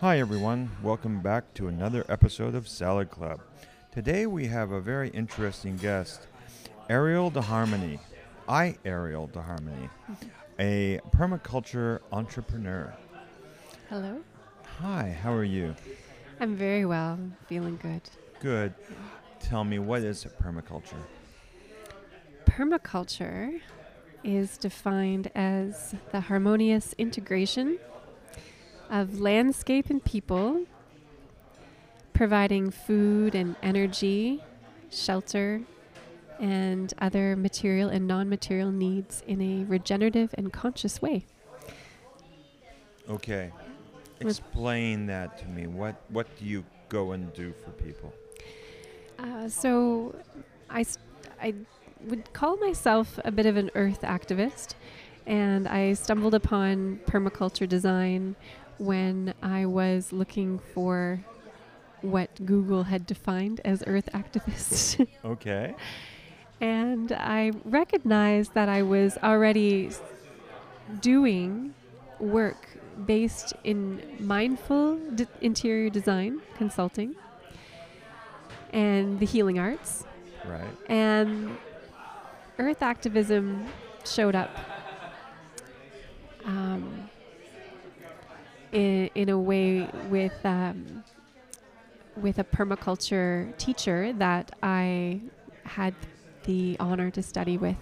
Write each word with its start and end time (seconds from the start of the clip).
Hi, 0.00 0.20
everyone. 0.20 0.70
Welcome 0.82 1.20
back 1.22 1.54
to 1.54 1.68
another 1.68 2.04
episode 2.10 2.54
of 2.54 2.68
Salad 2.68 3.10
Club. 3.10 3.40
Today 3.90 4.26
we 4.26 4.46
have 4.46 4.70
a 4.70 4.78
very 4.78 5.08
interesting 5.08 5.78
guest, 5.78 6.26
Ariel 6.90 7.30
DeHarmony. 7.30 7.98
I, 8.46 8.76
Ariel 8.84 9.26
DeHarmony, 9.28 9.88
a 10.58 11.00
permaculture 11.16 12.00
entrepreneur. 12.12 12.94
Hello. 13.88 14.20
Hi, 14.80 15.16
how 15.22 15.32
are 15.32 15.44
you? 15.44 15.74
I'm 16.40 16.56
very 16.56 16.84
well. 16.84 17.14
I'm 17.14 17.34
feeling 17.46 17.78
good. 17.80 18.02
Good. 18.40 18.74
Tell 19.40 19.64
me, 19.64 19.78
what 19.78 20.02
is 20.02 20.26
permaculture? 20.42 21.00
Permaculture 22.44 23.62
is 24.22 24.58
defined 24.58 25.30
as 25.34 25.94
the 26.12 26.20
harmonious 26.20 26.94
integration 26.98 27.78
of 28.90 29.20
landscape 29.20 29.90
and 29.90 30.04
people, 30.04 30.64
providing 32.12 32.70
food 32.70 33.34
and 33.34 33.56
energy, 33.62 34.42
shelter, 34.90 35.62
and 36.38 36.92
other 36.98 37.36
material 37.36 37.88
and 37.88 38.06
non 38.06 38.28
material 38.28 38.70
needs 38.70 39.22
in 39.26 39.40
a 39.40 39.64
regenerative 39.64 40.34
and 40.36 40.52
conscious 40.52 41.00
way. 41.00 41.24
Okay. 43.08 43.52
Explain 44.20 45.06
that 45.06 45.38
to 45.38 45.46
me. 45.48 45.66
What 45.66 45.96
what 46.08 46.26
do 46.38 46.44
you 46.44 46.64
go 46.88 47.12
and 47.12 47.32
do 47.34 47.52
for 47.64 47.70
people? 47.72 48.12
Uh, 49.18 49.48
so, 49.48 50.14
I 50.70 51.54
would 52.06 52.32
call 52.32 52.56
myself 52.56 53.18
a 53.24 53.30
bit 53.30 53.46
of 53.46 53.56
an 53.56 53.70
earth 53.74 54.02
activist, 54.02 54.74
and 55.26 55.66
I 55.66 55.94
stumbled 55.94 56.34
upon 56.34 57.00
permaculture 57.06 57.68
design 57.68 58.36
when 58.78 59.34
I 59.42 59.66
was 59.66 60.12
looking 60.12 60.58
for 60.74 61.20
what 62.02 62.28
Google 62.44 62.84
had 62.84 63.06
defined 63.06 63.60
as 63.64 63.82
earth 63.86 64.08
activist. 64.12 65.06
Okay. 65.24 65.74
and 66.60 67.10
I 67.12 67.52
recognized 67.64 68.54
that 68.54 68.68
I 68.68 68.82
was 68.82 69.18
already 69.22 69.90
doing 71.00 71.74
work 72.20 72.68
based 73.06 73.52
in 73.64 74.00
mindful 74.20 74.96
d- 75.14 75.26
interior 75.40 75.90
design 75.90 76.40
consulting 76.56 77.14
and 78.72 79.18
the 79.20 79.26
healing 79.26 79.58
arts 79.58 80.04
Right. 80.46 80.64
and 80.88 81.56
earth 82.58 82.82
activism 82.82 83.66
showed 84.04 84.34
up 84.36 84.50
um, 86.44 87.05
in, 88.72 89.10
in 89.14 89.28
a 89.28 89.38
way 89.38 89.88
with 90.10 90.32
um, 90.44 91.04
with 92.16 92.38
a 92.38 92.44
permaculture 92.44 93.56
teacher 93.58 94.12
that 94.14 94.50
I 94.62 95.20
had 95.64 95.94
the 96.44 96.76
honor 96.80 97.10
to 97.10 97.22
study 97.22 97.58
with, 97.58 97.76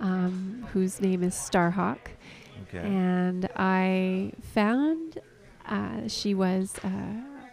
um, 0.00 0.66
whose 0.72 1.00
name 1.00 1.22
is 1.22 1.34
Starhawk, 1.34 1.98
Okay. 2.64 2.86
and 2.86 3.48
I 3.56 4.32
found 4.52 5.18
uh, 5.66 6.08
she 6.08 6.34
was 6.34 6.74
uh, 6.84 6.88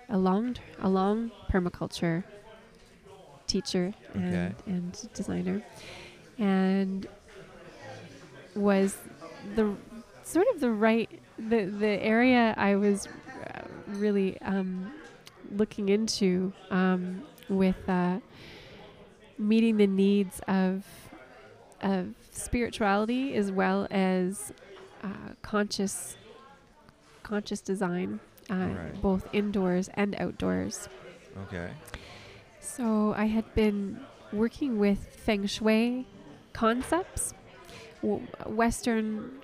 a 0.10 0.18
long 0.18 0.58
a 0.82 0.90
long 0.90 1.32
permaculture 1.50 2.24
teacher 3.48 3.94
and, 4.14 4.26
Okay. 4.26 4.56
and 4.66 5.10
designer, 5.14 5.62
and 6.38 7.08
was 8.56 8.98
the 9.56 9.74
sort 10.24 10.46
of 10.54 10.60
the 10.60 10.72
right 10.72 11.21
the 11.50 11.66
the 11.66 12.02
area 12.04 12.54
I 12.58 12.76
was 12.76 13.08
uh, 13.08 13.62
really 13.88 14.40
um, 14.42 14.92
looking 15.52 15.90
into 15.90 16.54
um, 16.70 17.24
with 17.50 17.78
uh, 17.90 18.20
meeting 19.38 19.78
the 19.78 19.88
needs 19.88 20.40
of 20.48 20.86
of 21.82 22.14
spirituality 22.32 23.34
as 23.36 23.52
well 23.52 23.88
as 23.90 24.54
uh, 25.04 25.08
conscious 25.42 26.16
conscious 27.24 27.62
design, 27.62 28.20
uh, 28.50 28.56
Right. 28.56 29.02
both 29.02 29.28
indoors 29.34 29.90
and 29.96 30.16
outdoors. 30.20 30.90
Okay. 31.48 31.72
So 32.60 33.14
I 33.18 33.26
had 33.26 33.54
been 33.56 34.00
working 34.34 34.78
with 34.78 35.00
feng 35.26 35.46
shui 35.48 36.06
concepts, 36.54 37.34
w- 38.02 38.26
Western 38.46 39.40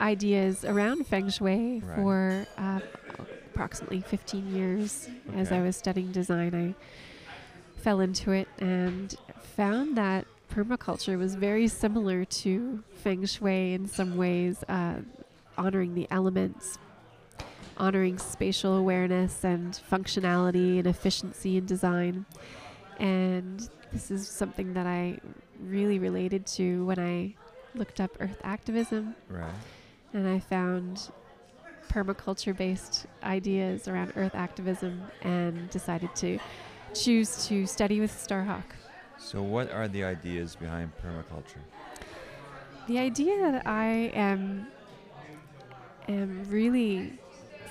ideas 0.00 0.64
around 0.64 1.06
feng 1.06 1.28
shui 1.30 1.80
Right. 1.84 1.96
for 1.96 2.46
uh, 2.58 2.80
approximately 3.52 4.00
15 4.00 4.54
years. 4.54 5.08
As 5.34 5.52
I 5.52 5.60
was 5.60 5.76
studying 5.76 6.12
design, 6.12 6.54
I 6.54 7.80
fell 7.80 8.00
into 8.00 8.32
it 8.32 8.48
and 8.58 9.14
found 9.56 9.96
that 9.96 10.26
permaculture 10.52 11.16
was 11.18 11.34
very 11.34 11.68
similar 11.68 12.24
to 12.24 12.82
feng 13.02 13.24
shui 13.26 13.74
in 13.74 13.86
some 13.86 14.16
ways, 14.16 14.64
uh, 14.68 14.96
honoring 15.56 15.94
the 15.94 16.06
elements, 16.10 16.78
honoring 17.76 18.18
spatial 18.18 18.74
awareness 18.76 19.44
and 19.44 19.72
functionality 19.90 20.78
and 20.78 20.86
efficiency 20.86 21.56
in 21.56 21.66
design. 21.66 22.26
And 22.98 23.66
this 23.92 24.10
is 24.10 24.28
something 24.28 24.74
that 24.74 24.86
I 24.86 25.18
really 25.58 25.98
related 25.98 26.46
to 26.46 26.84
when 26.86 26.98
I 26.98 27.34
looked 27.74 28.00
up 28.00 28.10
earth 28.20 28.40
activism 28.42 29.14
Right. 29.28 29.44
And 30.12 30.28
I 30.28 30.38
found 30.40 31.10
permaculture 31.88 32.56
based 32.56 33.06
ideas 33.22 33.88
around 33.88 34.12
earth 34.16 34.34
activism 34.34 35.02
and 35.22 35.68
decided 35.70 36.14
to 36.16 36.38
choose 36.94 37.46
to 37.48 37.66
study 37.66 38.00
with 38.00 38.12
Starhawk. 38.12 38.64
So, 39.18 39.42
what 39.42 39.70
are 39.70 39.88
the 39.88 40.04
ideas 40.04 40.56
behind 40.56 40.92
permaculture? 41.04 41.62
The 42.86 42.98
idea 42.98 43.38
that 43.52 43.66
I 43.66 44.10
am 44.14 44.66
am 46.08 46.44
really 46.48 47.18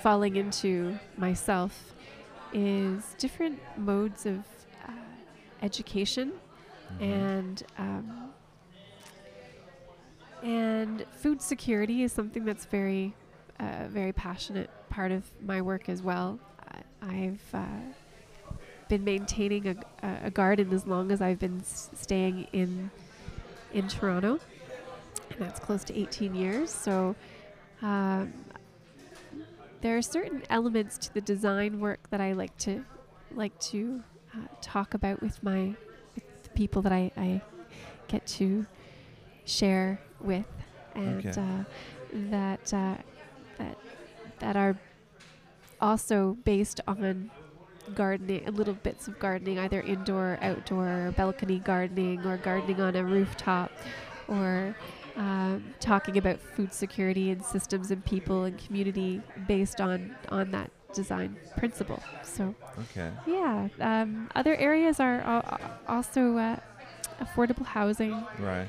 falling 0.01 0.35
into 0.37 0.97
myself 1.17 1.93
is 2.53 3.15
different 3.17 3.59
modes 3.77 4.25
of 4.25 4.37
uh, 4.87 4.91
education 5.61 6.31
Mhm. 6.99 7.01
and 7.01 7.63
um, 7.77 8.28
and 10.43 11.05
food 11.11 11.41
security 11.41 12.03
is 12.03 12.11
something 12.11 12.45
that's 12.45 12.65
very 12.65 13.13
uh, 13.59 13.87
very 13.89 14.13
passionate 14.13 14.69
part 14.89 15.11
of 15.11 15.23
my 15.41 15.61
work 15.61 15.89
as 15.89 16.01
well. 16.01 16.39
I've 17.01 17.41
uh, 17.53 17.65
been 18.87 19.03
maintaining 19.03 19.67
a, 19.67 19.75
a- 20.25 20.31
garden 20.31 20.71
as 20.73 20.85
long 20.87 21.11
as 21.11 21.21
I've 21.21 21.39
been 21.39 21.59
s- 21.59 21.89
staying 21.93 22.47
in 22.53 22.89
in 23.73 23.87
Toronto, 23.87 24.39
and 25.31 25.39
that's 25.39 25.59
close 25.59 25.83
to 25.85 25.97
18 25.97 26.35
years. 26.35 26.69
So. 26.71 27.15
Um, 27.81 28.33
there 29.81 29.95
are 29.97 30.01
certain 30.01 30.43
elements 30.49 30.97
to 30.97 31.13
the 31.13 31.21
design 31.21 31.79
work 31.79 32.09
that 32.09 32.19
I 32.19 32.33
like 32.33 32.57
to 32.57 32.83
like 33.33 33.57
to 33.61 34.03
uh, 34.35 34.39
talk 34.61 34.93
about 34.93 35.21
with 35.21 35.41
my 35.41 35.73
with 36.15 36.53
people 36.53 36.81
that 36.81 36.91
I, 36.91 37.09
I 37.15 37.41
get 38.09 38.27
to 38.27 38.65
share 39.45 40.01
with, 40.21 40.45
and 40.95 41.25
Okay. 41.25 41.41
uh, 41.41 41.63
that 42.31 42.73
uh, 42.73 42.95
that 43.57 43.77
that 44.39 44.55
are 44.55 44.75
also 45.81 46.37
based 46.43 46.81
on 46.87 47.29
gardening, 47.95 48.45
little 48.53 48.73
bits 48.73 49.07
of 49.07 49.19
gardening, 49.19 49.57
either 49.59 49.81
indoor, 49.81 50.37
outdoor, 50.41 51.13
balcony 51.17 51.59
gardening, 51.59 52.25
or 52.25 52.37
gardening 52.37 52.79
on 52.81 52.95
a 52.95 53.03
rooftop, 53.03 53.71
or 54.27 54.75
um, 55.17 55.73
talking 55.79 56.17
about 56.17 56.39
food 56.39 56.73
security 56.73 57.29
and 57.31 57.43
systems 57.43 57.91
and 57.91 58.03
people 58.05 58.43
and 58.43 58.57
community 58.57 59.21
based 59.47 59.81
on 59.81 60.15
on 60.29 60.51
that 60.51 60.69
design 60.93 61.37
principle. 61.57 62.01
So 62.23 62.55
Okay. 62.91 63.09
yeah, 63.25 63.69
um, 63.79 64.29
other 64.35 64.55
areas 64.55 64.99
are 64.99 65.21
al- 65.21 65.59
also 65.87 66.37
uh, 66.37 66.55
affordable 67.21 67.65
housing 67.65 68.25
Right. 68.39 68.67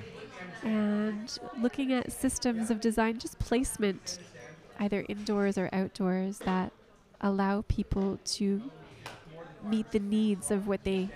And 0.63 1.39
looking 1.61 1.93
at 1.93 2.13
systems 2.13 2.71
of 2.71 2.81
design, 2.81 3.19
just 3.19 3.39
placement, 3.39 4.19
either 4.79 5.05
indoors 5.09 5.59
or 5.59 5.69
outdoors, 5.73 6.39
that 6.41 6.73
allow 7.21 7.63
people 7.69 8.19
to 8.25 8.63
meet 9.65 9.91
the 9.93 9.99
needs 9.99 10.51
of 10.51 10.67
what 10.67 10.85
they 10.85 11.09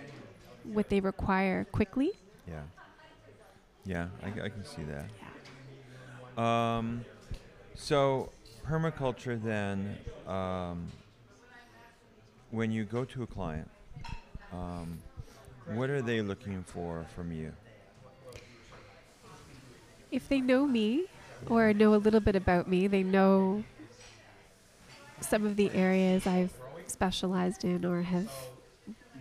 what 0.64 0.88
they 0.88 1.00
require 1.00 1.64
quickly. 1.73 2.12
Yeah. 2.49 2.62
Yeah, 3.85 4.08
I, 4.23 4.29
I 4.29 4.49
can 4.49 4.64
see 4.64 4.82
that. 4.85 6.43
Um, 6.43 7.05
so 7.75 8.31
permaculture 8.67 9.41
then, 9.43 9.99
um, 10.26 10.87
when 12.50 12.70
you 12.70 12.85
go 12.85 13.05
to 13.05 13.23
a 13.23 13.26
client, 13.26 13.69
um, 14.52 14.99
what 15.67 15.91
are 15.91 16.00
they 16.00 16.23
looking 16.23 16.62
for 16.62 17.05
from 17.14 17.31
you? 17.31 17.52
If 20.15 20.29
they 20.29 20.41
know 20.41 20.65
me 20.65 21.07
or 21.49 21.75
know 21.75 21.93
a 21.93 21.97
little 21.97 22.21
bit 22.21 22.37
about 22.37 22.69
me, 22.69 22.87
they 22.87 23.03
know 23.03 23.65
some 25.21 25.45
of 25.45 25.57
the 25.57 25.73
areas 25.73 26.25
I've 26.25 26.53
specialized 26.87 27.65
in 27.65 27.85
or 27.85 28.03
have 28.03 28.31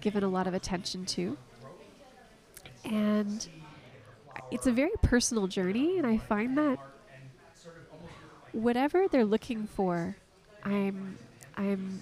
given 0.01 0.23
a 0.23 0.27
lot 0.27 0.45
of 0.45 0.53
attention 0.53 1.03
to. 1.05 1.35
And 2.85 3.47
it's 4.51 4.67
a 4.67 4.71
very 4.71 4.91
personal 5.01 5.47
journey, 5.47 5.97
and 5.97 6.05
I 6.05 6.19
find 6.19 6.55
that 6.59 6.77
whatever 8.51 9.07
they're 9.07 9.25
looking 9.25 9.65
for, 9.65 10.15
I'm 10.63 11.17
I'm 11.57 12.01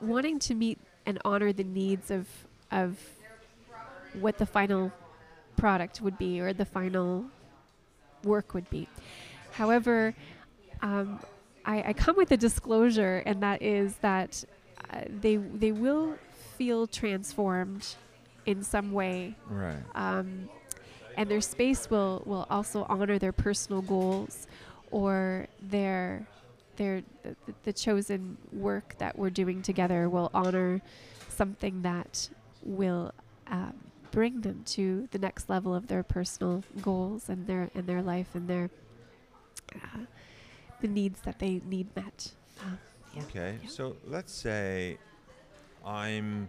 wanting 0.00 0.38
to 0.38 0.54
meet 0.54 0.78
and 1.04 1.18
honor 1.24 1.52
the 1.52 1.64
needs 1.64 2.12
of 2.12 2.28
of 2.70 2.96
what 4.12 4.38
the 4.38 4.46
final 4.46 4.92
product 5.56 6.00
would 6.00 6.16
be 6.16 6.40
or 6.40 6.52
the 6.52 6.64
final 6.64 7.24
work 8.24 8.54
would 8.54 8.68
be. 8.70 8.88
However, 9.52 10.14
um, 10.82 11.20
I, 11.64 11.88
I, 11.88 11.92
come 11.92 12.16
with 12.16 12.30
a 12.30 12.36
disclosure, 12.36 13.22
and 13.26 13.42
that 13.42 13.62
is 13.62 13.96
that 13.96 14.44
uh, 14.90 15.02
they 15.20 15.36
they 15.36 15.72
will 15.72 16.14
feel 16.56 16.86
transformed 16.86 17.86
in 18.46 18.62
some 18.62 18.92
way, 18.92 19.34
Right. 19.48 19.76
um, 19.94 20.48
and 21.16 21.28
their 21.28 21.40
space 21.40 21.90
will 21.90 22.22
will 22.24 22.46
also 22.48 22.86
honor 22.88 23.18
their 23.18 23.32
personal 23.32 23.82
goals 23.82 24.46
or 24.90 25.46
their 25.60 26.26
their 26.76 27.02
the, 27.22 27.34
the 27.64 27.72
chosen 27.72 28.36
work 28.52 28.96
that 28.98 29.18
we're 29.18 29.30
doing 29.30 29.60
together 29.62 30.08
will 30.08 30.30
honor 30.32 30.80
something 31.28 31.82
that 31.82 32.28
will 32.62 33.12
um, 33.48 33.74
bring 34.10 34.40
them 34.40 34.62
to 34.64 35.08
the 35.10 35.18
next 35.18 35.48
level 35.48 35.74
of 35.74 35.86
their 35.88 36.02
personal 36.02 36.64
goals 36.80 37.28
and 37.28 37.46
their 37.46 37.70
and 37.74 37.86
their 37.86 38.02
life 38.02 38.34
and 38.34 38.48
their 38.48 38.70
uh, 39.74 40.00
the 40.80 40.88
needs 40.88 41.20
that 41.22 41.38
they 41.38 41.60
need 41.64 41.94
met. 41.94 42.32
Um, 42.64 42.78
yeah. 43.14 43.22
Okay. 43.22 43.58
Yeah. 43.62 43.68
So 43.68 43.96
let's 44.06 44.32
say 44.32 44.98
I'm 45.84 46.48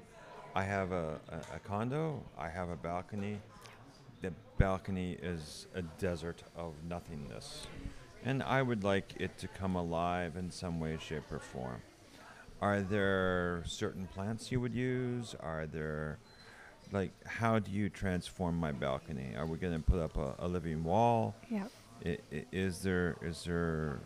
I 0.55 0.63
have 0.63 0.91
a, 0.91 1.19
a, 1.29 1.55
a 1.55 1.59
condo, 1.59 2.23
I 2.37 2.49
have 2.49 2.69
a 2.69 2.75
balcony. 2.75 3.39
The 4.21 4.33
balcony 4.57 5.17
is 5.21 5.67
a 5.75 5.81
desert 5.81 6.43
of 6.57 6.73
nothingness. 6.87 7.67
And 8.25 8.43
I 8.43 8.61
would 8.61 8.83
like 8.83 9.13
it 9.17 9.37
to 9.37 9.47
come 9.47 9.75
alive 9.75 10.35
in 10.35 10.51
some 10.51 10.79
way, 10.79 10.97
shape, 10.99 11.31
or 11.31 11.39
form. 11.39 11.81
Are 12.61 12.81
there 12.81 13.63
certain 13.65 14.07
plants 14.07 14.51
you 14.51 14.59
would 14.59 14.73
use? 14.73 15.35
Are 15.39 15.65
there, 15.65 16.19
like, 16.91 17.11
how 17.25 17.59
do 17.59 17.71
you 17.71 17.89
transform 17.89 18.57
my 18.57 18.71
balcony? 18.71 19.35
Are 19.37 19.45
we 19.45 19.57
going 19.57 19.73
to 19.73 19.79
put 19.79 19.99
up 19.99 20.17
a, 20.17 20.35
a 20.39 20.47
living 20.47 20.83
wall? 20.83 21.35
Yeah. 21.49 21.65
I, 22.05 22.17
i- 22.33 22.45
is 22.51 22.79
there 22.79 23.15
is 23.21 23.43
there 23.43 23.99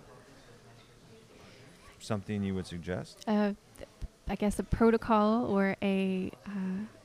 something 1.99 2.43
you 2.43 2.55
would 2.55 2.67
suggest? 2.67 3.23
uh, 3.27 3.53
th- 3.77 3.87
I 4.27 4.35
guess 4.35 4.57
a 4.59 4.63
protocol 4.63 5.45
or 5.45 5.75
a 5.81 6.31
uh, 6.47 6.49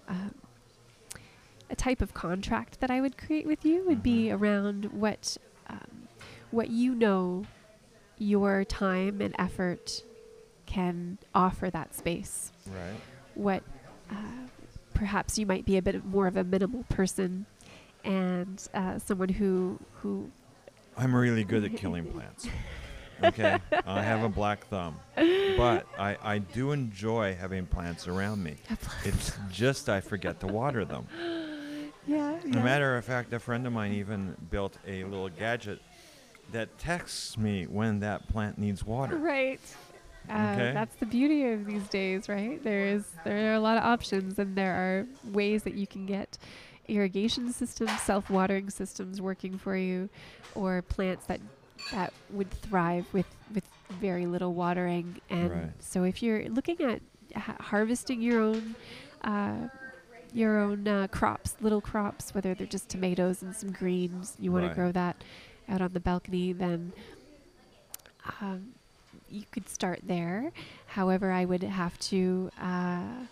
um, 0.08 0.34
a 1.70 1.76
type 1.76 2.00
of 2.00 2.14
contract 2.14 2.80
that 2.80 2.90
I 2.90 3.00
would 3.00 3.18
create 3.18 3.46
with 3.46 3.64
you 3.64 3.84
would 3.86 4.02
be 4.02 4.30
around 4.30 4.86
what 4.86 5.36
um, 5.68 6.08
what 6.50 6.70
you 6.70 6.94
know 6.94 7.44
your 8.18 8.64
time 8.64 9.20
and 9.20 9.34
effort 9.38 10.02
can 10.66 11.18
offer 11.34 11.70
that 11.70 11.94
space. 11.94 12.52
Right. 12.66 13.00
What 13.34 13.62
uh, 14.10 14.14
perhaps 14.98 15.38
you 15.38 15.46
might 15.46 15.64
be 15.64 15.76
a 15.76 15.82
bit 15.82 16.04
more 16.04 16.26
of 16.26 16.36
a 16.36 16.42
minimal 16.42 16.82
person 16.88 17.46
and 18.04 18.68
uh, 18.74 18.98
someone 18.98 19.28
who 19.28 19.78
who 20.02 20.28
I'm 20.96 21.14
really 21.14 21.44
good 21.44 21.64
at 21.64 21.76
killing 21.76 22.04
plants. 22.06 22.48
Okay, 23.22 23.58
I 23.86 24.02
have 24.02 24.22
a 24.22 24.28
black 24.28 24.66
thumb, 24.66 24.96
but 25.16 25.86
I, 25.98 26.16
I 26.22 26.38
do 26.38 26.70
enjoy 26.72 27.34
having 27.34 27.66
plants 27.66 28.06
around 28.06 28.42
me. 28.42 28.56
It's 29.04 29.32
just 29.50 29.88
I 29.88 30.00
forget 30.00 30.38
to 30.40 30.46
water 30.46 30.84
them. 30.84 31.06
yeah, 32.06 32.38
As 32.48 32.54
a 32.56 32.60
matter 32.60 32.96
of 32.96 33.04
fact, 33.04 33.32
a 33.32 33.40
friend 33.40 33.66
of 33.66 33.72
mine 33.72 33.92
even 33.92 34.36
built 34.50 34.78
a 34.86 35.02
little 35.04 35.28
gadget 35.28 35.80
that 36.52 36.78
texts 36.78 37.36
me 37.36 37.64
when 37.64 38.00
that 38.00 38.28
plant 38.28 38.56
needs 38.56 38.84
water. 38.84 39.16
Right. 39.16 39.60
Uh, 40.30 40.52
Okay. 40.52 40.72
That's 40.74 40.96
the 40.96 41.06
beauty 41.06 41.48
of 41.50 41.64
these 41.66 41.88
days, 41.88 42.28
right? 42.28 42.62
There 42.62 42.86
is 42.86 43.04
there 43.24 43.50
are 43.52 43.54
a 43.54 43.60
lot 43.60 43.76
of 43.78 43.84
options, 43.84 44.38
and 44.38 44.56
there 44.56 44.74
are 44.74 45.06
ways 45.32 45.62
that 45.64 45.74
you 45.74 45.86
can 45.86 46.06
get 46.06 46.38
irrigation 46.86 47.52
systems, 47.52 48.00
self-watering 48.02 48.70
systems 48.70 49.20
working 49.20 49.58
for 49.58 49.76
you, 49.76 50.08
or 50.54 50.82
plants 50.82 51.26
that 51.26 51.40
that 51.92 52.12
would 52.30 52.50
thrive 52.50 53.06
with 53.12 53.26
with 53.54 53.64
very 53.90 54.26
little 54.26 54.52
watering. 54.54 55.20
And 55.30 55.50
Right. 55.50 55.72
so, 55.82 56.04
if 56.04 56.22
you're 56.22 56.48
looking 56.50 56.80
at 56.82 57.00
ha- 57.34 57.56
harvesting 57.60 58.20
your 58.22 58.40
own. 58.40 58.76
Uh, 59.22 59.68
your 60.34 60.58
own 60.58 60.86
uh, 60.86 61.06
crops, 61.10 61.56
little 61.62 61.80
crops, 61.80 62.34
whether 62.34 62.52
they're 62.54 62.66
just 62.66 62.90
tomatoes 62.90 63.40
and 63.42 63.56
some 63.56 63.72
greens, 63.72 64.36
you 64.38 64.52
want 64.52 64.64
Right. 64.64 64.68
to 64.68 64.74
grow 64.74 64.92
that 64.92 65.24
out 65.70 65.80
on 65.80 65.94
the 65.94 66.00
balcony, 66.00 66.52
then 66.52 66.92
um, 68.42 68.74
you 69.30 69.44
could 69.50 69.68
start 69.68 70.00
there. 70.04 70.50
However, 70.86 71.30
I 71.32 71.44
would 71.44 71.62
have 71.62 71.98
to 72.00 72.50
uh, 72.60 73.26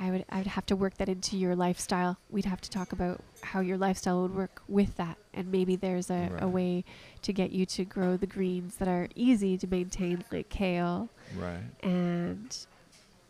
I 0.00 0.10
would 0.10 0.24
I 0.30 0.38
would 0.38 0.46
have 0.46 0.66
to 0.66 0.76
work 0.76 0.96
that 0.98 1.08
into 1.08 1.36
your 1.36 1.56
lifestyle. 1.56 2.18
We'd 2.30 2.44
have 2.44 2.60
to 2.62 2.70
talk 2.70 2.92
about 2.92 3.22
how 3.42 3.60
your 3.60 3.76
lifestyle 3.78 4.22
would 4.22 4.34
work 4.34 4.62
with 4.68 4.96
that, 4.96 5.18
and 5.34 5.50
maybe 5.50 5.76
there's 5.76 6.10
a, 6.10 6.28
Right. 6.30 6.42
a 6.42 6.48
way 6.48 6.84
to 7.22 7.32
get 7.32 7.50
you 7.50 7.66
to 7.66 7.84
grow 7.84 8.16
the 8.16 8.26
greens 8.26 8.76
that 8.76 8.88
are 8.88 9.08
easy 9.14 9.56
to 9.58 9.66
maintain, 9.66 10.24
like 10.32 10.48
kale 10.48 11.08
Right. 11.36 11.62
and 11.82 12.56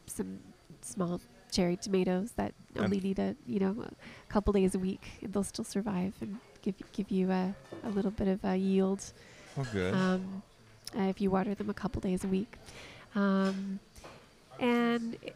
some 0.07 0.39
small 0.83 1.21
cherry 1.51 1.77
tomatoes 1.77 2.33
that 2.33 2.53
Um, 2.77 2.85
only 2.85 3.01
need 3.01 3.19
a 3.19 3.35
you 3.47 3.59
know 3.59 3.75
a 3.83 4.33
couple 4.33 4.53
days 4.53 4.75
a 4.75 4.79
week, 4.79 5.19
and 5.23 5.33
they'll 5.33 5.43
still 5.45 5.65
survive 5.65 6.15
and 6.21 6.39
give 6.63 6.75
give 6.93 7.11
you 7.11 7.31
a, 7.31 7.55
a 7.83 7.89
little 7.91 8.11
bit 8.11 8.29
of 8.29 8.45
a 8.45 8.57
yield 8.57 9.13
Oh, 9.57 9.67
good. 9.73 9.95
um, 9.95 10.43
uh, 10.97 11.03
if 11.03 11.21
you 11.21 11.31
water 11.31 11.55
them 11.55 11.69
a 11.71 11.75
couple 11.75 12.01
days 12.01 12.25
a 12.25 12.29
week. 12.29 12.55
Um, 13.15 13.79
and 14.61 15.17
i- 15.25 15.33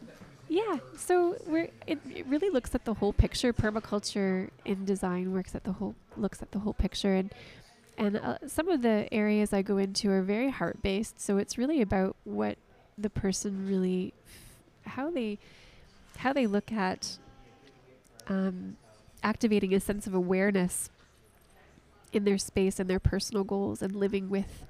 yeah, 0.49 0.77
so 0.97 1.37
we're 1.47 1.69
it, 1.87 1.99
it 2.13 2.25
really 2.27 2.49
looks 2.49 2.75
at 2.75 2.85
the 2.85 2.93
whole 2.95 3.13
picture. 3.13 3.53
Permaculture 3.53 4.49
in 4.65 4.85
design 4.85 5.31
works 5.31 5.55
at 5.55 5.63
the 5.63 5.71
whole 5.73 5.95
looks 6.17 6.41
at 6.41 6.51
the 6.51 6.59
whole 6.59 6.73
picture, 6.73 7.13
and 7.15 7.33
and 7.97 8.17
uh, 8.17 8.37
some 8.47 8.69
of 8.69 8.81
the 8.81 9.07
areas 9.11 9.53
I 9.53 9.61
go 9.61 9.77
into 9.77 10.11
are 10.11 10.21
very 10.21 10.49
heart 10.51 10.81
based. 10.83 11.19
So 11.19 11.37
it's 11.37 11.57
really 11.57 11.81
about 11.81 12.15
what 12.25 12.57
the 12.97 13.09
person 13.09 13.65
really 13.67 14.13
f- 14.85 14.91
how 14.93 15.09
they 15.09 15.39
how 16.17 16.33
they 16.33 16.45
look 16.45 16.71
at 16.71 17.17
um, 18.27 18.75
activating 19.23 19.73
a 19.73 19.79
sense 19.79 20.05
of 20.07 20.13
awareness 20.13 20.89
in 22.11 22.25
their 22.25 22.37
space 22.37 22.79
and 22.79 22.89
their 22.89 22.99
personal 22.99 23.43
goals 23.43 23.81
and 23.81 23.95
living 23.95 24.29
with 24.29 24.65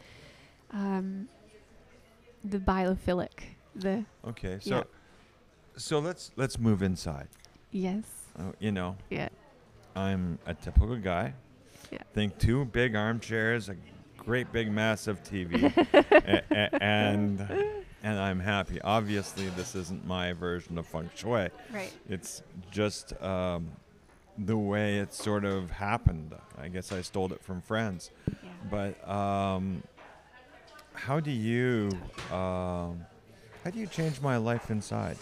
um, 0.74 1.28
the 2.44 2.60
biophilic 2.60 3.30
the 3.76 4.04
okay. 4.28 4.58
So 4.62 4.76
yeah. 4.78 4.84
so 5.78 6.00
let's 6.00 6.32
let's 6.36 6.60
move 6.60 6.82
inside. 6.84 7.28
yes 7.72 8.04
Oh, 8.40 8.54
you 8.60 8.72
know, 8.72 8.98
yeah 9.10 9.30
I'm 9.96 10.40
a 10.48 10.54
typical 10.56 10.96
guy. 10.98 11.34
Yeah. 11.92 12.00
Think 12.14 12.38
two 12.40 12.66
big 12.66 12.96
armchairs, 12.96 13.70
a 13.70 13.76
great 14.18 14.52
big 14.52 14.72
massive 14.72 15.24
TV, 15.24 15.64
a- 15.94 16.44
a- 16.52 16.84
and 16.84 17.40
and 18.02 18.20
I'm 18.20 18.40
happy. 18.40 18.82
Obviously, 18.82 19.48
this 19.50 19.76
isn't 19.76 20.06
my 20.06 20.34
version 20.34 20.78
of 20.80 20.88
feng 20.88 21.10
shui. 21.16 21.50
right 21.72 21.94
It's 22.10 22.42
just 22.72 23.14
um, 23.22 23.70
the 24.38 24.58
way 24.58 24.98
it 24.98 25.14
sort 25.14 25.46
of 25.46 25.70
happened. 25.72 26.34
I 26.58 26.68
guess 26.70 26.92
I 26.92 27.02
stole 27.02 27.32
it 27.34 27.44
from 27.44 27.62
friends. 27.62 28.10
yeah 28.28 28.50
But 28.72 29.08
um, 29.08 29.84
how 30.94 31.20
do 31.20 31.32
you 31.32 31.90
um, 32.32 33.06
how 33.64 33.70
do 33.72 33.80
you 33.80 33.88
change 33.88 34.22
my 34.22 34.38
life 34.38 34.70
inside? 34.72 35.18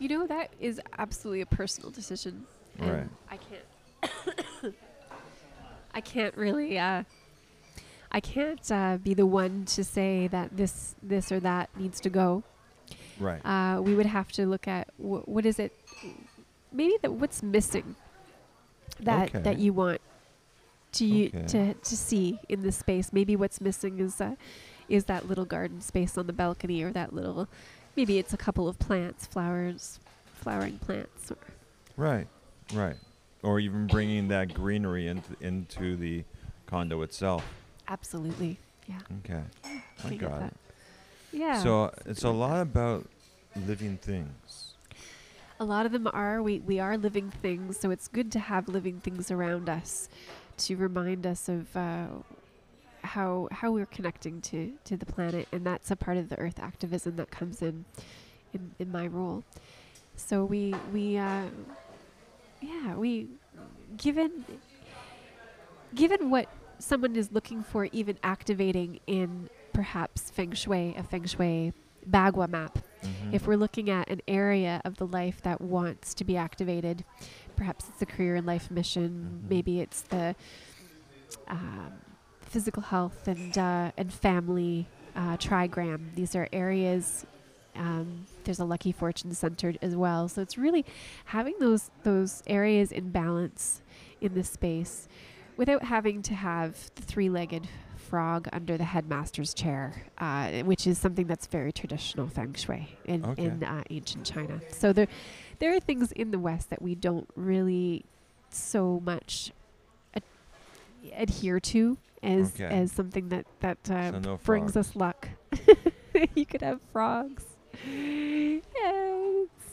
you 0.00 0.08
know 0.08 0.26
that 0.26 0.50
is 0.60 0.80
absolutely 0.98 1.40
a 1.40 1.46
personal 1.46 1.88
decision 1.88 2.44
and 2.80 2.90
Right. 2.90 3.06
i 3.30 3.36
can't 3.36 4.74
i 5.94 6.00
can't 6.00 6.36
really 6.36 6.76
uh 6.78 7.04
i 8.10 8.18
can't 8.20 8.70
uh, 8.72 8.98
be 9.02 9.14
the 9.14 9.24
one 9.24 9.64
to 9.66 9.84
say 9.84 10.26
that 10.26 10.56
this 10.56 10.96
this 11.00 11.30
or 11.30 11.38
that 11.40 11.70
needs 11.78 12.00
to 12.00 12.10
go 12.10 12.42
Right. 13.20 13.40
uh, 13.46 13.80
we 13.80 13.94
would 13.94 14.06
have 14.06 14.32
to 14.32 14.46
look 14.46 14.66
at 14.66 14.88
wh- 14.98 15.26
what 15.28 15.46
is 15.46 15.60
it 15.60 15.72
maybe 16.72 16.96
that 17.02 17.12
what's 17.12 17.40
missing 17.42 17.94
that 19.00 19.32
that 19.44 19.58
you 19.58 19.72
want 19.72 20.00
to 20.94 21.04
you, 21.04 21.26
Okay. 21.34 21.46
to 21.46 21.74
to 21.74 21.96
see 21.96 22.38
in 22.48 22.62
this 22.62 22.76
space 22.76 23.12
maybe 23.12 23.36
what's 23.36 23.60
missing 23.60 23.98
is 24.00 24.20
uh, 24.20 24.34
is 24.88 25.04
that 25.04 25.26
little 25.28 25.44
garden 25.44 25.80
space 25.80 26.16
on 26.18 26.26
the 26.26 26.32
balcony 26.32 26.82
or 26.82 26.92
that 26.92 27.12
little 27.12 27.48
maybe 27.96 28.18
it's 28.18 28.32
a 28.32 28.36
couple 28.36 28.66
of 28.68 28.78
plants 28.78 29.26
flowers 29.26 29.98
flowering 30.34 30.78
plants 30.78 31.30
or 31.30 31.38
Right, 31.96 32.26
right. 32.72 32.96
Or 33.42 33.60
even 33.60 33.86
bringing 33.86 34.28
that 34.28 34.52
greenery 34.54 35.06
into 35.06 35.36
into 35.40 35.96
the 35.96 36.24
condo 36.66 37.02
itself. 37.02 37.44
absolutely 37.88 38.58
yeah 38.86 39.00
Okay, 39.24 39.42
I 40.04 40.08
I 40.08 40.16
got 40.16 40.42
it. 40.42 40.54
Yeah. 41.32 41.62
So 41.62 41.92
it's 42.06 42.24
a 42.24 42.30
lot 42.30 42.60
about 42.62 43.06
living 43.56 43.96
things. 43.98 44.74
a 45.60 45.64
lot 45.64 45.86
of 45.86 45.92
them 45.92 46.08
are 46.12 46.42
we, 46.42 46.58
we 46.60 46.78
are 46.80 46.96
living 46.98 47.30
things 47.30 47.78
so 47.78 47.90
it's 47.90 48.08
good 48.08 48.30
to 48.32 48.38
have 48.38 48.68
living 48.68 48.98
things 49.00 49.30
around 49.30 49.68
us 49.68 50.08
to 50.58 50.76
remind 50.76 51.26
us 51.26 51.48
of 51.48 51.76
uh, 51.76 52.06
how 53.02 53.48
how 53.52 53.70
we're 53.72 53.86
connecting 53.86 54.40
to 54.40 54.72
to 54.84 54.96
the 54.96 55.06
planet 55.06 55.46
and 55.52 55.64
that's 55.66 55.90
a 55.90 55.96
part 55.96 56.16
of 56.16 56.28
the 56.28 56.38
earth 56.38 56.58
activism 56.58 57.16
that 57.16 57.30
comes 57.30 57.60
in 57.60 57.84
in, 58.52 58.70
in 58.78 58.90
my 58.90 59.06
role 59.06 59.44
so 60.16 60.44
we 60.44 60.74
we 60.92 61.16
uh, 61.18 61.42
yeah 62.60 62.94
we 62.94 63.28
given 63.96 64.44
given 65.94 66.30
what 66.30 66.48
someone 66.78 67.14
is 67.16 67.30
looking 67.32 67.62
for 67.62 67.86
even 67.92 68.18
activating 68.22 69.00
in 69.06 69.48
perhaps 69.72 70.30
feng 70.30 70.52
shui 70.52 70.94
a 70.96 71.02
feng 71.02 71.24
shui 71.24 71.72
bagua 72.08 72.48
map 72.48 72.78
Mhm. 73.04 73.34
if 73.34 73.46
we're 73.46 73.56
looking 73.58 73.90
at 73.90 74.08
an 74.08 74.22
area 74.26 74.80
of 74.86 74.96
the 74.96 75.06
life 75.06 75.42
that 75.42 75.60
wants 75.60 76.14
to 76.14 76.24
be 76.24 76.38
activated, 76.38 77.04
perhaps 77.56 77.88
it's 77.88 78.02
a 78.02 78.06
career 78.06 78.36
and 78.36 78.46
life 78.46 78.70
mission, 78.70 79.42
Mhm. 79.44 79.50
maybe 79.50 79.80
it's 79.80 80.02
the 80.02 80.34
um, 81.48 81.92
physical 82.40 82.82
health 82.82 83.26
and 83.28 83.56
uh, 83.58 83.90
and 83.96 84.12
family 84.12 84.86
uh, 85.16 85.36
trigram. 85.36 86.14
These 86.14 86.34
are 86.36 86.48
areas. 86.52 87.26
Um, 87.76 88.26
there's 88.44 88.60
a 88.60 88.64
lucky 88.64 88.92
fortune 88.92 89.34
centered 89.34 89.78
as 89.82 89.96
well, 89.96 90.28
so 90.28 90.40
it's 90.42 90.56
really 90.56 90.84
having 91.26 91.54
those 91.58 91.90
those 92.04 92.42
areas 92.46 92.92
in 92.92 93.10
balance 93.10 93.80
in 94.20 94.34
this 94.34 94.48
space, 94.50 95.08
without 95.56 95.82
having 95.84 96.22
to 96.22 96.34
have 96.34 96.90
the 96.94 97.02
three-legged 97.02 97.66
frog 98.04 98.48
under 98.52 98.76
the 98.76 98.84
headmaster's 98.84 99.54
chair, 99.54 100.04
uh, 100.18 100.50
which 100.62 100.86
is 100.86 100.98
something 100.98 101.26
that's 101.26 101.46
very 101.46 101.72
traditional 101.72 102.28
feng 102.28 102.54
shui 102.54 102.96
in, 103.04 103.24
Okay. 103.24 103.44
in 103.46 103.64
uh, 103.64 103.82
ancient 103.90 104.24
China. 104.24 104.60
So 104.70 104.92
there, 104.92 105.08
there 105.58 105.74
are 105.74 105.80
things 105.80 106.12
in 106.12 106.30
the 106.30 106.38
West 106.38 106.70
that 106.70 106.80
we 106.82 106.94
don't 106.94 107.28
really 107.36 108.04
so 108.50 109.00
much 109.04 109.52
ad- 110.14 110.22
adhere 111.16 111.58
to 111.60 111.98
as 112.22 112.54
Okay. 112.54 112.64
as 112.74 112.92
something 112.92 113.28
that 113.30 113.46
that 113.60 113.78
uh, 113.90 114.10
So 114.12 114.18
no 114.20 114.36
brings 114.44 114.72
frogs. 114.72 114.76
us 114.90 114.96
luck. 114.96 115.28
you 116.34 116.46
could 116.46 116.62
have 116.62 116.80
frogs 116.92 117.44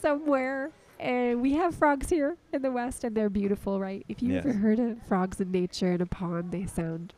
somewhere. 0.02 0.72
And 1.00 1.42
we 1.42 1.54
have 1.54 1.74
frogs 1.74 2.10
here 2.10 2.38
in 2.54 2.62
the 2.62 2.72
West, 2.72 3.04
and 3.04 3.16
they're 3.18 3.30
beautiful, 3.30 3.80
right? 3.80 4.06
If 4.08 4.22
you 4.22 4.36
ever 4.38 4.50
Yes. 4.50 4.58
heard 4.58 4.78
of 4.80 5.02
frogs 5.08 5.42
in 5.42 5.50
nature 5.52 5.92
in 5.94 6.00
a 6.02 6.06
pond, 6.06 6.52
they 6.52 6.68
sound 6.68 7.14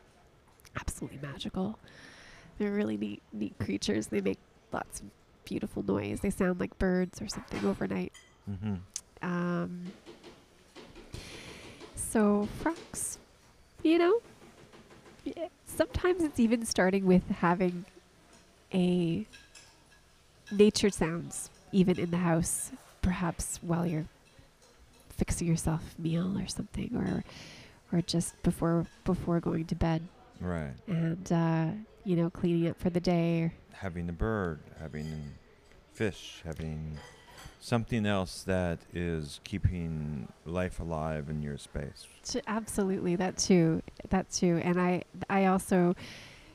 absolutely 0.78 1.18
magical. 1.22 1.78
They're 2.58 2.72
really 2.72 2.96
neat, 2.96 3.22
neat 3.32 3.54
creatures. 3.58 4.08
They 4.08 4.20
make 4.20 4.38
lots 4.72 5.00
of 5.00 5.06
beautiful 5.44 5.82
noise. 5.82 6.20
They 6.20 6.30
sound 6.30 6.60
like 6.60 6.78
birds 6.78 7.20
or 7.20 7.28
something 7.28 7.64
overnight. 7.64 8.12
Mhm. 8.50 8.78
Um, 9.22 9.92
so 11.96 12.48
frogs, 12.60 13.18
you 13.82 13.98
know, 13.98 14.20
yeah, 15.24 15.48
sometimes 15.66 16.22
it's 16.22 16.38
even 16.38 16.64
starting 16.64 17.06
with 17.06 17.28
having 17.28 17.84
a 18.72 19.26
nature 20.52 20.90
sounds 20.90 21.50
even 21.72 21.98
in 21.98 22.10
the 22.10 22.18
house, 22.18 22.70
perhaps 23.02 23.58
while 23.62 23.86
you're 23.86 24.06
fixing 25.10 25.48
yourself 25.48 25.94
a 25.98 26.00
meal 26.00 26.38
or 26.38 26.46
something, 26.46 26.94
or 26.94 27.24
or 27.92 28.02
just 28.02 28.40
before 28.42 28.86
before 29.04 29.40
going 29.40 29.64
to 29.66 29.74
bed, 29.74 30.02
Right. 30.40 30.74
and 30.86 31.32
uh, 31.32 31.66
you 32.04 32.16
know, 32.16 32.30
cleaning 32.30 32.68
up 32.68 32.78
for 32.78 32.90
the 32.90 33.00
day. 33.00 33.52
Having 33.72 34.08
a 34.08 34.12
bird, 34.12 34.60
having 34.78 35.34
fish, 35.92 36.42
having 36.44 36.98
something 37.60 38.04
else 38.04 38.42
that 38.42 38.78
is 38.92 39.40
keeping 39.44 40.28
life 40.44 40.80
alive 40.80 41.30
in 41.30 41.42
your 41.42 41.56
space. 41.56 42.06
T- 42.22 42.42
absolutely, 42.46 43.16
that 43.16 43.38
too. 43.38 43.82
That 44.10 44.30
too. 44.30 44.60
And 44.62 44.80
I 44.80 45.04
I 45.30 45.46
also 45.46 45.94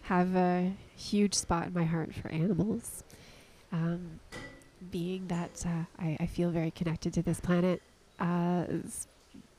have 0.04 0.36
a 0.36 0.72
huge 0.96 1.34
spot 1.34 1.68
in 1.68 1.74
my 1.74 1.86
heart 1.86 2.14
for 2.14 2.30
animals. 2.30 3.04
Um, 3.72 4.20
being 4.92 5.28
that 5.28 5.64
uh, 5.66 5.84
I, 6.00 6.18
I 6.22 6.26
feel 6.26 6.52
very 6.52 6.72
connected 6.72 7.14
to 7.14 7.22
this 7.22 7.40
planet, 7.40 7.82
uh, 8.20 8.66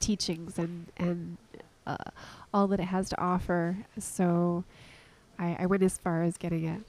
teachings 0.01 0.59
and 0.59 0.87
and 0.97 1.37
uh, 1.91 2.11
all 2.55 2.67
that 2.69 2.81
it 2.81 2.85
has 2.85 3.09
to 3.11 3.21
offer. 3.21 3.77
So 3.99 4.65
I, 5.39 5.57
I 5.61 5.67
went 5.67 5.83
as 5.83 5.99
far 5.99 6.23
as 6.23 6.37
getting 6.37 6.69
a 6.69 6.81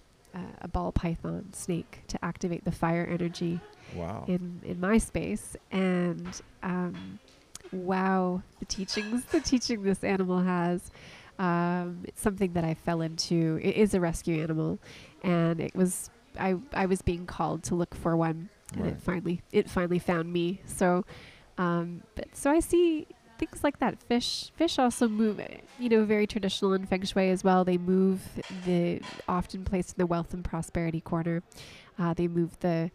a, 0.62 0.67
ball 0.70 0.93
python 0.93 1.50
snake 1.51 2.03
to 2.08 2.17
activate 2.24 2.63
the 2.63 2.72
fire 2.72 3.05
energy 3.05 3.60
Wow. 3.93 4.24
in 4.29 4.62
in 4.63 4.79
my 4.79 4.98
space 4.98 5.58
and 5.72 6.39
um, 6.63 7.20
wow 7.74 8.41
the 8.60 8.65
teachings 8.65 9.25
the 9.25 9.41
teaching 9.41 9.84
this 9.84 10.05
animal 10.05 10.39
has 10.39 10.89
um, 11.38 12.03
it's 12.05 12.22
something 12.22 12.53
that 12.53 12.63
I 12.63 12.75
fell 12.75 13.01
into 13.01 13.60
it 13.62 13.75
is 13.75 13.93
a 13.93 14.00
rescue 14.00 14.41
animal 14.41 14.79
and 15.22 15.60
it 15.60 15.75
was 15.75 16.10
I 16.39 16.55
I 16.72 16.86
was 16.86 17.01
being 17.01 17.25
called 17.25 17.63
to 17.63 17.75
look 17.75 17.93
for 17.93 18.15
one 18.15 18.48
and 18.74 18.84
Right. 18.86 18.93
it 18.93 19.01
finally 19.01 19.41
it 19.51 19.70
finally 19.70 20.00
found 20.00 20.31
me 20.31 20.62
so 20.65 21.03
um, 21.58 22.03
but 22.15 22.27
so 22.34 22.50
I 22.51 22.62
see 22.62 23.05
things 23.42 23.64
like 23.64 23.80
that 23.80 24.00
fish 24.04 24.52
fish 24.56 24.78
also 24.78 25.08
move 25.08 25.42
you 25.80 25.90
know 25.90 26.06
very 26.06 26.28
traditional 26.28 26.74
in 26.74 26.86
feng 26.86 27.04
shui 27.04 27.30
as 27.30 27.44
well. 27.44 27.66
They 27.66 27.78
move 27.78 28.22
the 28.66 29.02
often 29.28 29.66
placed 29.66 29.90
in 29.92 29.96
the 29.98 30.06
wealth 30.06 30.34
and 30.34 30.44
prosperity 30.44 31.02
corner. 31.02 31.42
Uh, 31.98 32.14
they 32.14 32.28
move 32.28 32.60
the 32.60 32.92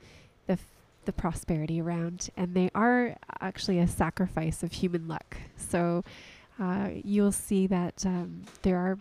the 0.47 0.53
f- 0.55 0.77
the 1.05 1.13
prosperity 1.13 1.81
around 1.81 2.31
and 2.37 2.55
they 2.55 2.71
are 2.75 3.17
actually 3.41 3.79
a 3.81 3.89
sacrifice 3.89 4.63
of 4.63 4.73
human 4.73 5.09
luck. 5.09 5.37
So 5.57 6.05
uh, 6.61 6.91
you'll 7.05 7.33
see 7.33 7.67
that 7.67 8.07
um, 8.07 8.43
there 8.63 8.79
are 8.79 8.99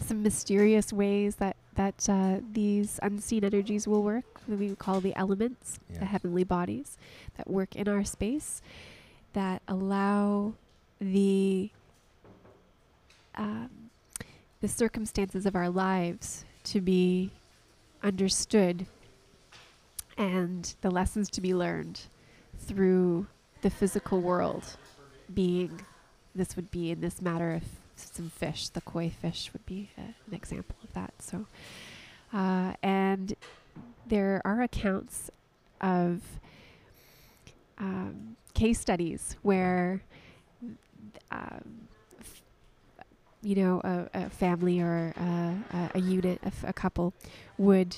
some 0.00 0.22
mysterious 0.24 0.92
ways 0.92 1.36
that 1.36 1.56
that 1.76 2.08
uh, 2.08 2.40
these 2.52 2.98
unseen 3.02 3.44
energies 3.44 3.86
will 3.86 4.02
work 4.02 4.24
we 4.48 4.74
call 4.74 5.00
the 5.00 5.14
elements 5.14 5.78
the 5.98 6.04
heavenly 6.04 6.44
bodies 6.44 6.96
that 7.36 7.48
work 7.48 7.76
in 7.76 7.88
our 7.88 8.04
space 8.04 8.62
that 9.32 9.62
allow 9.68 10.54
the 11.00 11.70
um, 13.34 13.70
the 14.60 14.68
circumstances 14.68 15.46
of 15.46 15.54
our 15.54 15.68
lives 15.68 16.44
to 16.64 16.80
be 16.80 17.30
understood 18.02 18.86
and 20.16 20.74
the 20.80 20.90
lessons 20.90 21.30
to 21.30 21.40
be 21.40 21.54
learned 21.54 22.00
through 22.58 23.26
the 23.62 23.70
physical 23.70 24.20
world 24.20 24.76
being 25.32 25.80
this 26.34 26.56
would 26.56 26.70
be 26.70 26.90
in 26.90 27.00
this 27.00 27.22
matter 27.22 27.52
of 27.52 27.62
some 27.94 28.30
fish 28.30 28.68
the 28.70 28.80
koi 28.80 29.10
fish 29.10 29.50
would 29.52 29.64
be 29.66 29.90
uh, 29.98 30.02
an 30.26 30.34
example 30.34 30.76
of 30.82 30.92
that 30.92 31.12
so 31.18 31.46
uh, 32.32 32.72
and 32.82 33.34
there 34.06 34.42
are 34.44 34.60
accounts 34.62 35.30
of 35.80 36.22
um, 37.78 38.36
case 38.54 38.80
studies 38.80 39.36
where 39.42 40.02
um, 41.30 41.88
you 43.42 43.54
know 43.54 43.80
a, 43.84 44.08
a 44.14 44.30
family 44.30 44.80
or 44.80 45.12
a, 45.16 45.22
a, 45.76 45.90
a 45.94 46.00
unit 46.00 46.40
of 46.44 46.54
a 46.64 46.72
couple 46.72 47.12
would 47.56 47.96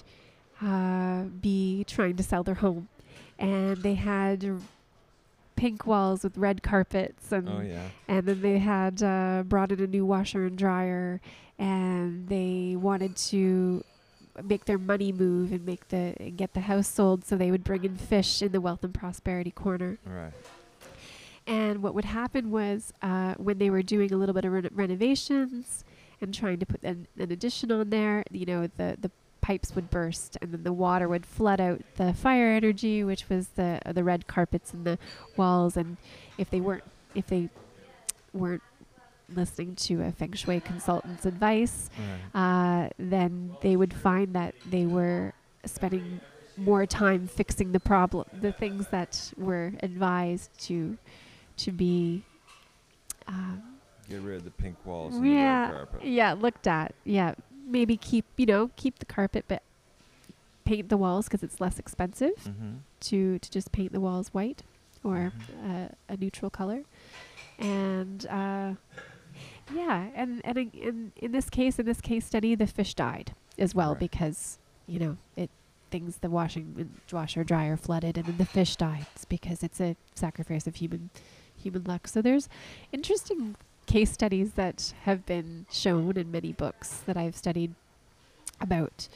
uh, 0.63 1.23
be 1.41 1.85
trying 1.87 2.17
to 2.17 2.23
sell 2.23 2.43
their 2.43 2.57
home 2.57 2.89
and 3.39 3.79
they 3.79 3.95
had 3.95 4.61
pink 5.57 5.87
walls 5.87 6.23
with 6.25 6.37
red 6.37 6.63
carpets 6.63 7.33
and 7.33 7.49
Oh 7.49 7.61
yeah. 7.61 7.89
and 8.09 8.27
then 8.27 8.43
they 8.43 8.59
had 8.59 9.03
uh, 9.03 9.43
brought 9.47 9.73
in 9.73 9.81
a 9.81 9.87
new 9.87 10.05
washer 10.05 10.45
and 10.47 10.57
dryer 10.59 11.21
and 11.59 12.29
they 12.29 12.77
wanted 12.77 13.17
to 13.17 13.83
make 14.45 14.65
their 14.65 14.79
money 14.79 15.13
move 15.13 15.53
and 15.53 15.65
make 15.65 15.89
the 15.89 16.15
and 16.21 16.37
get 16.37 16.55
the 16.55 16.61
house 16.61 16.89
sold 16.89 17.25
so 17.25 17.37
they 17.37 17.51
would 17.51 17.65
bring 17.65 17.85
in 17.85 17.97
fish 17.97 18.43
in 18.43 18.53
the 18.53 18.61
wealth 18.61 18.83
and 18.85 18.93
prosperity 18.95 19.51
corner 19.51 19.99
Right. 20.05 20.33
and 21.47 21.83
what 21.83 21.95
would 21.95 22.05
happen 22.05 22.51
was 22.51 22.93
uh, 23.03 23.35
when 23.35 23.59
they 23.59 23.71
were 23.71 23.83
doing 23.83 24.13
a 24.13 24.17
little 24.17 24.35
bit 24.35 24.45
of 24.45 24.53
reno- 24.53 24.69
renovations 24.73 25.85
and 26.21 26.35
trying 26.35 26.59
to 26.59 26.67
put 26.67 26.83
an, 26.83 27.07
an 27.19 27.33
addition 27.33 27.73
on 27.73 27.89
there, 27.91 28.25
you 28.31 28.45
know, 28.45 28.67
the, 28.77 28.97
the 29.01 29.11
pipes 29.41 29.75
would 29.75 29.89
burst 29.91 30.37
and 30.43 30.53
then 30.53 30.63
the 30.65 30.73
water 30.73 31.09
would 31.09 31.25
flood 31.25 31.61
out 31.61 31.81
the 31.97 32.13
fire 32.13 32.49
energy, 32.53 33.03
which 33.03 33.29
was 33.31 33.49
the 33.57 33.81
uh, 33.87 33.93
the 33.93 34.05
red 34.05 34.27
carpets 34.27 34.75
and 34.75 34.85
the 34.85 34.99
walls. 35.37 35.77
And 35.79 35.97
if 36.37 36.51
they 36.51 36.61
weren't 36.61 36.85
if 37.15 37.27
they 37.27 37.49
weren't 38.35 38.63
listening 39.35 39.75
to 39.77 40.03
a 40.03 40.13
feng 40.13 40.33
shui 40.33 40.61
consultant's 40.61 41.27
advice, 41.27 41.89
Right. 42.35 42.85
uh, 42.85 42.89
then 42.99 43.57
they 43.63 43.77
would 43.77 43.95
find 43.95 44.35
that 44.35 44.55
they 44.65 44.87
were 44.87 45.33
spending 45.65 46.21
more 46.57 46.85
time 46.87 47.27
fixing 47.27 47.73
the 47.73 47.81
problem, 47.81 48.27
the 48.41 48.53
things 48.53 48.89
that 48.89 49.33
were 49.37 49.73
advised 49.83 50.51
to 50.67 50.99
to 51.59 51.73
be. 51.73 52.25
Um, 53.27 53.63
Get 54.09 54.21
rid 54.23 54.37
of 54.37 54.45
the 54.45 54.51
pink 54.51 54.77
walls 54.85 55.15
and 55.15 55.25
the 55.25 55.29
red 55.29 55.37
yeah, 55.39 55.71
carpet. 55.71 56.05
yeah, 56.05 56.33
looked 56.33 56.67
at. 56.67 56.95
Yeah, 57.05 57.35
maybe 57.67 57.97
keep 57.97 58.25
you 58.37 58.47
know 58.47 58.71
keep 58.77 58.99
the 58.99 59.05
carpet, 59.07 59.45
but 59.47 59.63
paint 60.65 60.89
the 60.89 60.97
walls 60.97 61.27
because 61.27 61.43
it's 61.43 61.61
less 61.61 61.79
expensive 61.79 62.33
Mm-hmm. 62.45 62.77
to 63.01 63.39
to 63.39 63.51
just 63.51 63.71
paint 63.73 63.93
the 63.93 64.01
walls 64.01 64.29
white 64.35 64.63
or 65.05 65.33
Mhm. 65.33 65.87
uh, 65.87 65.89
a 66.09 66.17
neutral 66.17 66.51
color, 66.51 66.83
and 67.59 68.27
uh, 68.27 68.75
yeah, 69.75 70.09
and 70.15 70.41
and 70.45 70.59
in 70.59 71.13
in 71.17 71.33
this 71.33 71.49
case, 71.51 71.79
in 71.79 71.87
this 71.87 72.01
case 72.01 72.27
study, 72.27 72.55
the 72.55 72.67
fish 72.67 72.95
died 72.95 73.35
as 73.59 73.75
well 73.75 73.91
Right. 73.93 74.01
because 74.01 74.59
you 74.87 74.99
know 74.99 75.17
it 75.37 75.51
things 75.91 76.19
the 76.19 76.31
washing 76.31 76.91
washer 77.13 77.43
dryer 77.43 77.77
flooded 77.77 78.17
and 78.17 78.27
then 78.27 78.37
the 78.37 78.45
fish 78.45 78.77
died 78.77 79.07
It's 79.17 79.25
because 79.25 79.63
it's 79.65 79.81
a 79.81 79.97
sacrifice 80.15 80.67
of 80.69 80.77
human 80.77 81.11
human 81.57 81.85
luck. 81.85 82.07
So 82.09 82.23
there's 82.23 82.49
interesting 82.93 83.57
case 83.87 84.13
studies 84.13 84.53
that 84.53 84.95
have 85.03 85.27
been 85.27 85.67
shown 85.71 86.17
in 86.17 86.31
many 86.31 86.53
books 86.53 86.99
that 87.07 87.17
I've 87.17 87.35
studied 87.37 87.75
about 88.61 89.09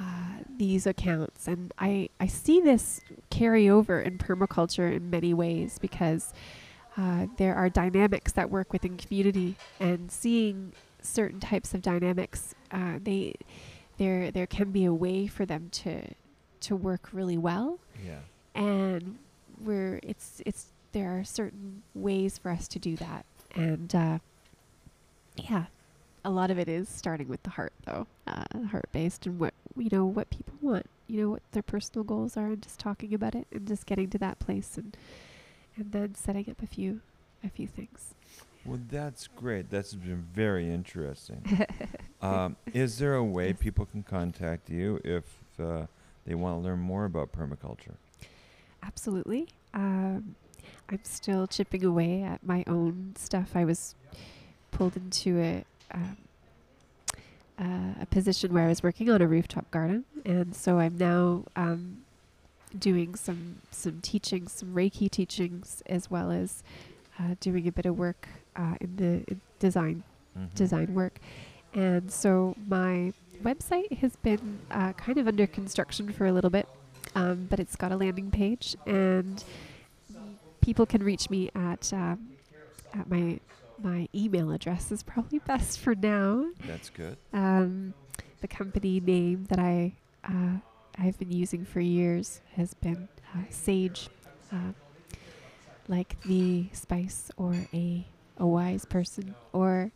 uh, 0.00 0.42
these 0.56 0.86
accounts, 0.86 1.46
and 1.48 1.72
I 1.78 2.08
I 2.20 2.26
see 2.26 2.60
this 2.60 3.00
carry 3.30 3.68
over 3.68 4.00
in 4.00 4.18
permaculture 4.18 4.92
in 4.94 5.10
many 5.10 5.32
ways 5.34 5.78
because 5.78 6.32
uh, 6.98 7.26
there 7.36 7.54
are 7.54 7.68
dynamics 7.70 8.32
that 8.32 8.50
work 8.50 8.72
within 8.72 8.96
community, 8.96 9.54
and 9.78 10.10
seeing 10.10 10.72
certain 11.00 11.38
types 11.40 11.72
of 11.74 11.80
dynamics, 11.82 12.54
uh, 12.72 12.98
they 13.02 13.34
there 13.98 14.30
there 14.30 14.46
can 14.46 14.70
be 14.72 14.84
a 14.84 14.92
way 14.92 15.26
for 15.26 15.46
them 15.46 15.68
to 15.70 16.02
to 16.60 16.74
work 16.76 17.08
really 17.12 17.38
well, 17.38 17.78
Yeah. 18.04 18.18
and 18.54 19.18
we're 19.64 20.00
it's 20.02 20.42
it's 20.44 20.66
there 20.92 21.18
are 21.18 21.24
certain 21.24 21.82
ways 21.94 22.36
for 22.38 22.50
us 22.50 22.66
to 22.68 22.78
do 22.78 22.96
that, 22.96 23.24
and 23.54 23.94
uh, 23.94 24.18
yeah, 25.36 25.66
a 26.24 26.30
lot 26.30 26.50
of 26.50 26.58
it 26.58 26.68
is 26.68 26.88
starting 26.88 27.28
with 27.28 27.42
the 27.44 27.50
heart 27.50 27.72
though, 27.86 28.06
uh, 28.26 28.44
heart 28.70 28.88
based, 28.92 29.26
and 29.26 29.38
what 29.38 29.54
you 29.76 29.88
know 29.92 30.04
what 30.04 30.28
people 30.30 30.54
want, 30.60 30.86
you 31.06 31.20
know 31.22 31.30
what 31.30 31.42
their 31.52 31.62
personal 31.62 32.02
goals 32.04 32.36
are, 32.36 32.46
and 32.46 32.62
just 32.62 32.80
talking 32.80 33.14
about 33.14 33.34
it, 33.36 33.46
and 33.52 33.68
just 33.68 33.86
getting 33.86 34.10
to 34.10 34.18
that 34.18 34.38
place, 34.40 34.76
and 34.76 34.96
and 35.78 35.92
then 35.92 36.14
setting 36.14 36.48
up 36.50 36.62
a 36.62 36.66
few 36.66 37.00
a 37.44 37.48
few 37.48 37.66
things. 37.66 38.14
Well, 38.64 38.80
that's 38.90 39.28
great. 39.28 39.70
That's 39.70 39.94
been 39.94 40.24
very 40.34 40.68
interesting. 40.70 41.66
um, 42.22 42.56
is 42.74 42.98
there 42.98 43.14
a 43.14 43.24
way 43.24 43.48
Yes. 43.48 43.56
people 43.60 43.86
can 43.86 44.02
contact 44.02 44.68
you 44.68 45.00
if 45.04 45.24
uh, 45.58 45.86
they 46.26 46.34
want 46.34 46.56
to 46.60 46.60
learn 46.68 46.80
more 46.80 47.04
about 47.04 47.32
permaculture? 47.32 47.94
Absolutely. 48.82 49.48
Um, 49.72 50.34
I'm 50.90 51.00
still 51.04 51.46
chipping 51.46 51.84
away 51.84 52.22
at 52.22 52.44
my 52.44 52.64
own 52.66 53.14
stuff. 53.16 53.52
I 53.54 53.64
was 53.64 53.94
pulled 54.72 54.96
into 54.96 55.38
a 55.40 55.64
um, 55.92 56.16
uh, 57.58 58.02
a 58.02 58.06
position 58.06 58.52
where 58.52 58.64
I 58.64 58.68
was 58.68 58.82
working 58.82 59.10
on 59.10 59.20
a 59.22 59.26
rooftop 59.26 59.70
garden, 59.70 60.04
and 60.24 60.54
so 60.54 60.78
I'm 60.78 60.96
now 60.96 61.44
um, 61.56 61.98
doing 62.78 63.14
some 63.14 63.56
some 63.70 64.00
teachings, 64.00 64.52
some 64.52 64.74
Reiki 64.74 65.10
teachings, 65.10 65.82
as 65.86 66.10
well 66.10 66.30
as 66.30 66.62
uh, 67.18 67.34
doing 67.40 67.66
a 67.68 67.72
bit 67.72 67.86
of 67.86 67.98
work 67.98 68.28
uh, 68.56 68.74
in 68.80 68.96
the 68.96 69.36
design 69.58 70.02
Mhm. 70.36 70.54
design 70.54 70.94
work. 70.94 71.18
And 71.74 72.10
so 72.12 72.54
my 72.68 73.12
website 73.42 73.92
has 73.98 74.16
been 74.16 74.60
uh, 74.70 74.92
kind 74.94 75.18
of 75.18 75.26
under 75.28 75.46
construction 75.46 76.12
for 76.12 76.26
a 76.26 76.32
little 76.32 76.50
bit, 76.50 76.66
um, 77.14 77.46
but 77.50 77.58
it's 77.60 77.76
got 77.76 77.90
a 77.92 77.96
landing 77.96 78.30
page, 78.30 78.76
and 78.86 79.42
people 80.60 80.86
can 80.86 81.02
reach 81.02 81.30
me 81.30 81.50
at 81.54 81.92
um, 81.92 82.28
at 82.94 83.08
my 83.08 83.40
my 83.80 84.08
email 84.14 84.50
address 84.50 84.90
is 84.90 85.02
probably 85.02 85.38
best 85.40 85.78
for 85.78 85.94
now. 85.94 86.46
That's 86.66 86.90
good. 86.90 87.16
Um, 87.32 87.94
the 88.40 88.48
company 88.48 88.98
name 89.00 89.44
that 89.50 89.58
I 89.58 89.94
uh, 90.24 90.58
I've 90.98 91.18
been 91.18 91.30
using 91.30 91.64
for 91.64 91.80
years 91.80 92.40
has 92.56 92.74
been 92.74 93.08
uh, 93.34 93.42
Sage, 93.50 94.08
uh, 94.52 94.72
like 95.86 96.20
the 96.22 96.68
spice 96.72 97.30
or 97.36 97.54
a 97.72 98.06
a 98.40 98.46
wise 98.46 98.84
person 98.84 99.34
or 99.52 99.90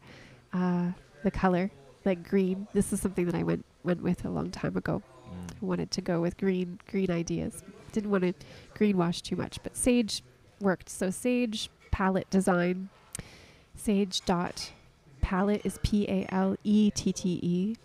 uh, 0.53 0.91
the 1.23 1.31
color 1.31 1.71
like 2.05 2.29
green. 2.29 2.67
This 2.73 2.93
is 2.93 3.01
something 3.01 3.27
that 3.27 3.35
I 3.35 3.43
went 3.43 3.65
went 3.85 4.03
with 4.03 4.25
a 4.25 4.31
long 4.31 4.51
time 4.51 4.77
ago. 4.77 5.03
Mm. 5.27 5.51
I 5.63 5.65
wanted 5.65 5.91
to 5.93 6.01
go 6.01 6.21
with 6.21 6.37
green 6.37 6.79
green 6.89 7.11
ideas. 7.11 7.63
Didn't 7.93 8.11
want 8.11 8.25
to 8.25 8.35
greenwash 8.75 9.23
too 9.23 9.37
much, 9.37 9.63
but 9.63 9.77
Sage 9.77 10.23
worked. 10.61 10.89
So 10.89 11.11
Sage 11.11 11.71
palette 11.91 12.31
design. 12.31 12.89
Sage 13.75 14.21
dot 14.25 14.73
palette 15.21 15.63
is 15.65 15.79
P 15.83 16.07
A 16.09 16.27
L 16.31 16.57
E 16.63 16.91
T 16.91 17.13
T 17.13 17.41
E, 17.43 17.77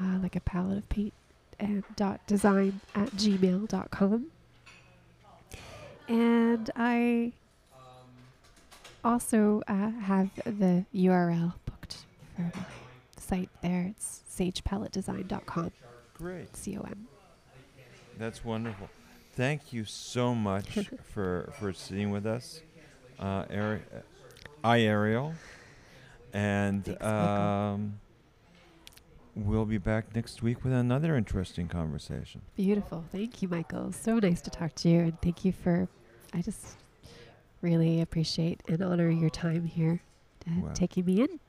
uh, 0.00 0.18
like 0.22 0.36
a 0.36 0.40
palette 0.40 0.78
of 0.78 0.88
paint, 0.88 1.12
and 1.58 1.84
dot 1.96 2.20
design 2.26 2.80
at 2.94 3.10
gmail.com. 3.12 4.26
And 6.08 6.70
I 6.76 7.32
also 9.04 9.62
uh, 9.66 9.90
have 9.90 10.30
the 10.44 10.84
URL 10.94 11.54
booked 11.64 11.98
for 12.34 12.42
my 12.42 12.64
site 13.18 13.50
there. 13.62 13.86
It's 13.90 14.22
sagepalettedesign.com. 14.30 15.72
Great. 16.14 16.56
C 16.56 16.76
O 16.78 16.82
M. 16.82 17.06
That's 18.18 18.44
wonderful. 18.44 18.88
Thank 19.34 19.72
you 19.72 19.84
so 19.84 20.34
much 20.34 20.68
for 21.12 21.52
for 21.58 21.72
sitting 21.72 22.10
with 22.10 22.24
us, 22.26 22.60
uh, 23.18 23.44
Ari- 23.50 23.82
uh, 23.94 24.00
I 24.64 24.80
Ariel, 24.80 25.34
and 26.32 26.84
Thanks, 26.84 27.04
um, 27.04 28.00
we'll 29.36 29.66
be 29.66 29.78
back 29.78 30.14
next 30.16 30.42
week 30.42 30.64
with 30.64 30.72
another 30.72 31.14
interesting 31.16 31.68
conversation. 31.68 32.40
Beautiful. 32.56 33.04
Thank 33.12 33.42
you, 33.42 33.48
Michael. 33.48 33.92
So 33.92 34.18
nice 34.18 34.40
to 34.42 34.50
talk 34.50 34.74
to 34.76 34.88
you. 34.88 35.00
And 35.00 35.20
thank 35.22 35.44
you 35.44 35.52
for, 35.52 35.88
I 36.34 36.40
just 36.42 36.76
really 37.60 38.00
appreciate 38.00 38.60
and 38.68 38.82
honor 38.82 39.10
your 39.10 39.30
time 39.30 39.64
here, 39.66 40.00
Wow. 40.46 40.70
taking 40.74 41.04
me 41.04 41.20
in. 41.20 41.40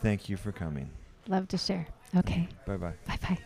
Thank 0.00 0.28
you 0.28 0.36
for 0.36 0.52
coming. 0.52 0.90
Love 1.28 1.48
to 1.48 1.58
share. 1.58 1.86
Okay. 2.16 2.48
Bye 2.66 2.76
bye. 2.76 2.94
Bye 3.06 3.18
bye. 3.22 3.38